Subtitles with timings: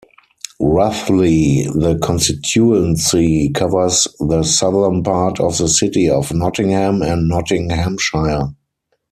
[0.59, 8.49] Roughly, the constituency covers the southern part of the City of Nottingham in Nottinghamshire.